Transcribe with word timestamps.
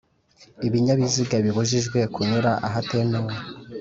Ibinyabiziga 0.67 1.35
bibujijwe 1.45 1.99
kunyura 2.13 2.51
ahatemewe. 2.67 3.33